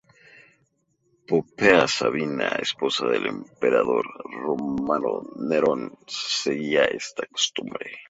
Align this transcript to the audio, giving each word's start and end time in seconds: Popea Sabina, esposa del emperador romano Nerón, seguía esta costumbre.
Popea 1.27 1.85
Sabina, 1.95 2.47
esposa 2.57 3.05
del 3.07 3.27
emperador 3.27 4.03
romano 4.41 5.15
Nerón, 5.35 5.95
seguía 6.07 6.85
esta 6.85 7.27
costumbre. 7.27 7.87